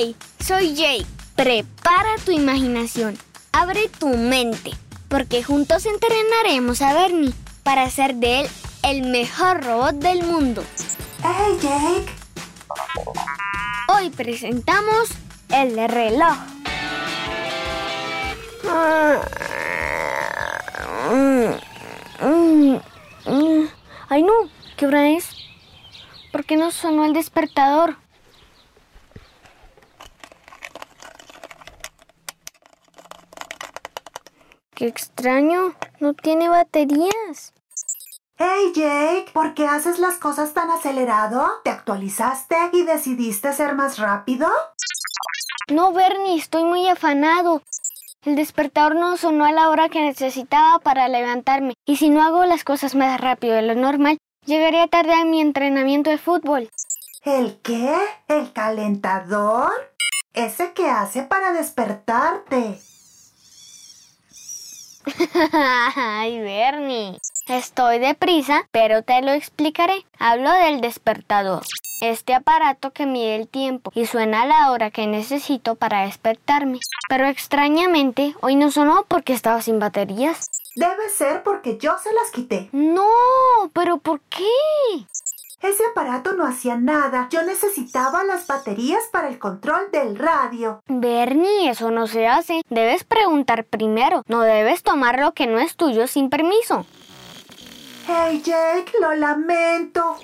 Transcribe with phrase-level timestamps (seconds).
[0.00, 1.06] Hey, soy Jake.
[1.34, 3.18] Prepara tu imaginación.
[3.50, 4.70] Abre tu mente.
[5.08, 7.34] Porque juntos entrenaremos a Bernie
[7.64, 8.48] para hacer de él
[8.84, 10.62] el mejor robot del mundo.
[11.24, 12.12] ¡Hey, Jake!
[13.88, 15.08] Hoy presentamos
[15.48, 16.36] el reloj.
[24.08, 24.32] Ay no,
[24.76, 25.30] ¿qué hora es?
[26.30, 27.96] ¿Por qué no sonó el despertador?
[34.78, 37.52] Qué extraño, no tiene baterías.
[38.36, 41.50] Hey Jake, ¿por qué haces las cosas tan acelerado?
[41.64, 44.48] ¿Te actualizaste y decidiste ser más rápido?
[45.68, 47.60] No, Bernie, estoy muy afanado.
[48.22, 52.44] El despertador no sonó a la hora que necesitaba para levantarme, y si no hago
[52.44, 56.70] las cosas más rápido de lo normal, llegaría tarde a mi entrenamiento de fútbol.
[57.24, 57.96] ¿El qué?
[58.28, 59.72] ¿El calentador?
[60.34, 62.78] Ese que hace para despertarte.
[65.52, 67.18] Ay, Bernie.
[67.46, 70.04] Estoy deprisa, pero te lo explicaré.
[70.18, 71.62] Hablo del despertador.
[72.00, 76.78] Este aparato que mide el tiempo y suena a la hora que necesito para despertarme.
[77.08, 80.46] Pero extrañamente, hoy no sonó porque estaba sin baterías.
[80.76, 82.68] Debe ser porque yo se las quité.
[82.72, 83.08] No,
[83.72, 84.44] pero ¿por qué?
[85.60, 87.28] Ese aparato no hacía nada.
[87.30, 90.80] Yo necesitaba las baterías para el control del radio.
[90.86, 92.62] Bernie, eso no se hace.
[92.70, 94.22] Debes preguntar primero.
[94.28, 96.86] No debes tomar lo que no es tuyo sin permiso.
[98.06, 100.16] Hey Jake, lo lamento.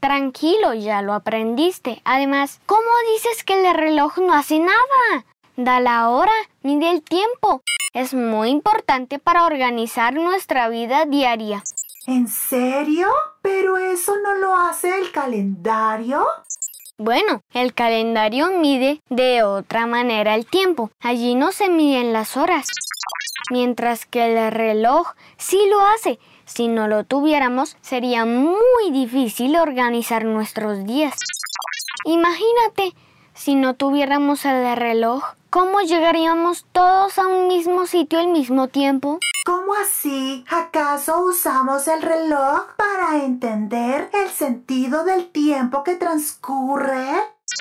[0.00, 2.00] Tranquilo, ya lo aprendiste.
[2.04, 5.26] Además, ¿cómo dices que el reloj no hace nada?
[5.56, 6.32] Da la hora,
[6.62, 7.62] mide el tiempo.
[7.94, 11.64] Es muy importante para organizar nuestra vida diaria.
[12.08, 13.08] ¿En serio?
[13.42, 16.26] ¿Pero eso no lo hace el calendario?
[16.96, 20.90] Bueno, el calendario mide de otra manera el tiempo.
[21.00, 22.68] Allí no se miden las horas.
[23.50, 26.18] Mientras que el reloj sí lo hace.
[26.46, 31.14] Si no lo tuviéramos, sería muy difícil organizar nuestros días.
[32.06, 32.94] Imagínate,
[33.34, 39.18] si no tuviéramos el reloj, ¿cómo llegaríamos todos a un mismo sitio al mismo tiempo?
[39.44, 40.44] ¿Cómo así?
[40.50, 47.06] ¿Acaso usamos el reloj para entender el sentido del tiempo que transcurre?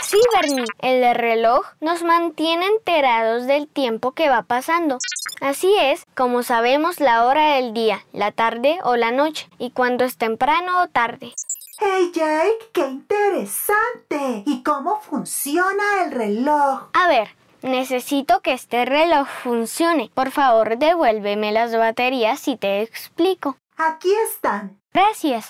[0.03, 4.97] Sí, Bernie, el reloj nos mantiene enterados del tiempo que va pasando.
[5.39, 10.03] Así es como sabemos la hora del día, la tarde o la noche, y cuando
[10.03, 11.33] es temprano o tarde.
[11.79, 12.69] ¡Hey Jake!
[12.73, 14.43] ¡Qué interesante!
[14.47, 16.89] ¿Y cómo funciona el reloj?
[16.93, 20.12] A ver, necesito que este reloj funcione.
[20.13, 23.57] Por favor, devuélveme las baterías y te explico.
[23.78, 24.79] Aquí están.
[24.94, 25.50] Gracias.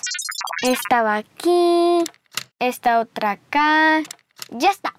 [0.62, 2.02] Esta va aquí,
[2.58, 4.02] esta otra acá.
[4.50, 4.92] Ya está.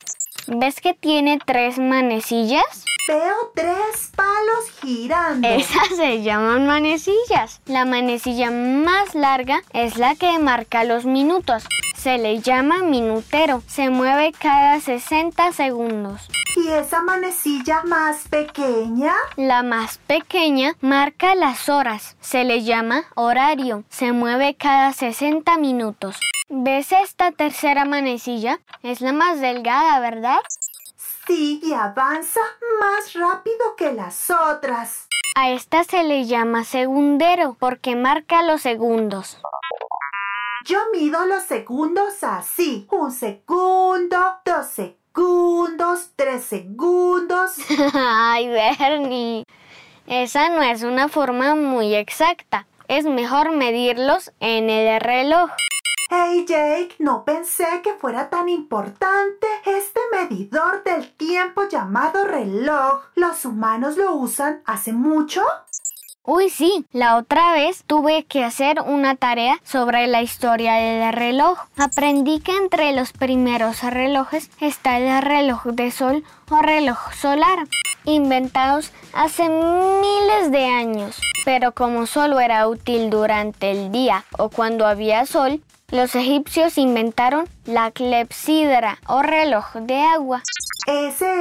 [0.48, 2.86] ¿Ves que tiene tres manecillas?
[3.08, 5.48] Veo tres palos girando.
[5.48, 7.62] Esas se llaman manecillas.
[7.66, 11.66] La manecilla más larga es la que marca los minutos.
[12.00, 13.62] Se le llama minutero.
[13.68, 16.30] Se mueve cada 60 segundos.
[16.56, 19.14] ¿Y esa manecilla más pequeña?
[19.36, 22.16] La más pequeña marca las horas.
[22.22, 23.84] Se le llama horario.
[23.90, 26.18] Se mueve cada 60 minutos.
[26.48, 28.62] ¿Ves esta tercera manecilla?
[28.82, 30.40] Es la más delgada, ¿verdad?
[31.28, 32.40] Sí, y avanza
[32.80, 35.06] más rápido que las otras.
[35.36, 39.42] A esta se le llama segundero porque marca los segundos.
[40.66, 42.86] Yo mido los segundos así.
[42.92, 47.52] Un segundo, dos segundos, tres segundos.
[47.94, 49.46] Ay, Bernie.
[50.06, 52.68] Esa no es una forma muy exacta.
[52.90, 55.50] Es mejor medirlos en el reloj.
[56.12, 63.04] Hey Jake, no pensé que fuera tan importante este medidor del tiempo llamado reloj.
[63.14, 65.44] ¿Los humanos lo usan hace mucho?
[66.24, 71.58] Uy, sí, la otra vez tuve que hacer una tarea sobre la historia del reloj.
[71.78, 77.60] Aprendí que entre los primeros relojes está el reloj de sol o reloj solar,
[78.04, 81.20] inventados hace miles de años.
[81.46, 87.48] Pero como solo era útil durante el día o cuando había sol, los egipcios inventaron
[87.66, 90.44] la clepsidra o reloj de agua.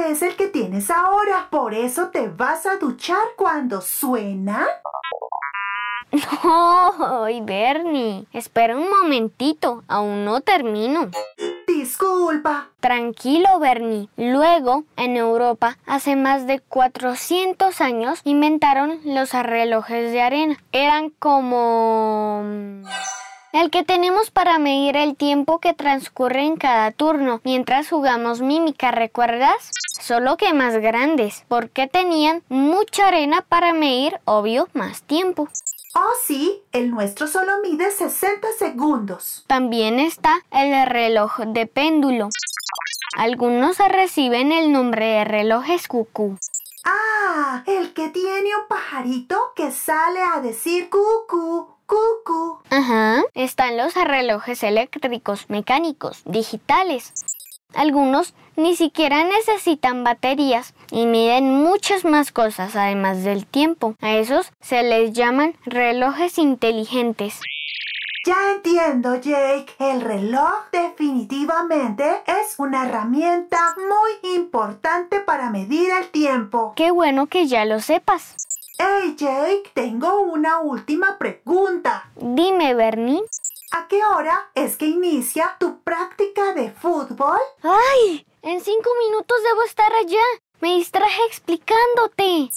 [0.09, 1.47] Es el que tienes ahora.
[1.49, 4.67] Por eso te vas a duchar cuando suena.
[6.43, 8.25] No, Bernie.
[8.33, 9.83] Espera un momentito.
[9.87, 11.11] Aún no termino.
[11.67, 12.69] Disculpa.
[12.79, 14.09] Tranquilo, Bernie.
[14.17, 20.57] Luego, en Europa, hace más de 400 años, inventaron los relojes de arena.
[20.71, 22.43] Eran como...
[23.51, 28.91] El que tenemos para medir el tiempo que transcurre en cada turno mientras jugamos mímica,
[28.91, 29.71] ¿recuerdas?
[29.99, 35.49] Solo que más grandes, porque tenían mucha arena para medir, obvio, más tiempo.
[35.95, 39.45] Oh, sí, el nuestro solo mide 60 segundos.
[39.47, 42.29] También está el reloj de péndulo.
[43.17, 46.37] Algunos reciben el nombre de relojes cucú.
[46.85, 52.59] Ah, el que tiene un pajarito que sale a decir cucú, cucú.
[52.69, 57.11] Ajá, están los relojes eléctricos, mecánicos, digitales.
[57.73, 63.95] Algunos ni siquiera necesitan baterías y miden muchas más cosas además del tiempo.
[64.01, 67.39] A esos se les llaman relojes inteligentes.
[68.25, 69.73] Ya entiendo, Jake.
[69.79, 76.73] El reloj definitivamente es una herramienta muy importante para medir el tiempo.
[76.75, 78.35] Qué bueno que ya lo sepas.
[78.81, 82.09] Hey, Jake, tengo una última pregunta.
[82.15, 83.21] Dime, Bernie.
[83.73, 87.39] ¿A qué hora es que inicia tu práctica de fútbol?
[87.61, 88.25] ¡Ay!
[88.41, 90.23] En cinco minutos debo estar allá.
[90.61, 92.51] Me distraje explicándote.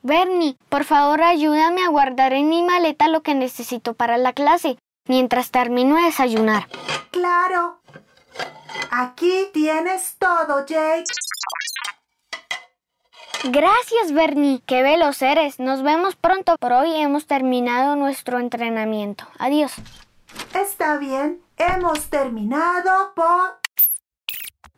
[0.00, 4.78] Bernie, por favor ayúdame a guardar en mi maleta lo que necesito para la clase,
[5.06, 6.68] mientras termino de desayunar.
[7.10, 7.80] Claro.
[8.90, 11.04] Aquí tienes todo, Jake.
[13.50, 14.60] Gracias, Bernie.
[14.66, 15.60] Qué veloz eres.
[15.60, 16.56] Nos vemos pronto.
[16.58, 19.24] Por hoy hemos terminado nuestro entrenamiento.
[19.38, 19.72] Adiós.
[20.52, 21.40] Está bien.
[21.56, 23.60] Hemos terminado por...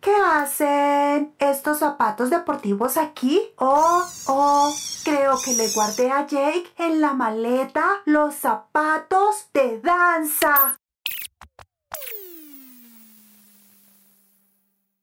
[0.01, 3.41] ¿Qué hacen estos zapatos deportivos aquí?
[3.57, 10.79] Oh, oh, creo que le guardé a Jake en la maleta los zapatos de danza.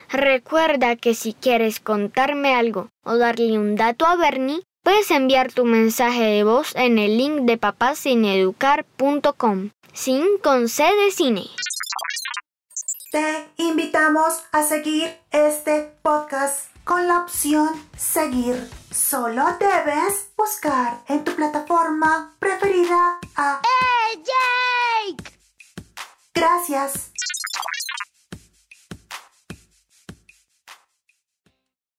[0.10, 5.66] Recuerda que si quieres contarme algo o darle un dato a Bernie, puedes enviar tu
[5.66, 11.46] mensaje de voz en el link de papasineducar.com, sin con C de cine.
[13.12, 18.70] Te invitamos a seguir este podcast con la opción seguir.
[18.92, 25.32] Solo debes buscar en tu plataforma preferida a ¡Hey, Jake!
[26.34, 27.12] Gracias.